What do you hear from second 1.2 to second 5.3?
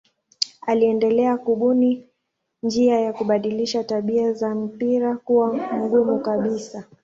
kubuni njia ya kubadilisha tabia za mpira